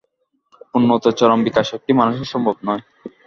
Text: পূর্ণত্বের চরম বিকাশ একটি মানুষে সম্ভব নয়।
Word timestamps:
পূর্ণত্বের 0.69 1.17
চরম 1.19 1.39
বিকাশ 1.47 1.67
একটি 1.77 1.91
মানুষে 1.93 2.25
সম্ভব 2.33 2.55
নয়। 2.67 2.81